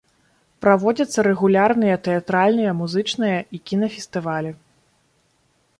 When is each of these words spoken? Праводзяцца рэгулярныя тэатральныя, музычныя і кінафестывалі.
Праводзяцца 0.65 1.19
рэгулярныя 1.27 1.95
тэатральныя, 2.07 2.71
музычныя 2.81 3.37
і 3.57 3.65
кінафестывалі. 3.73 4.51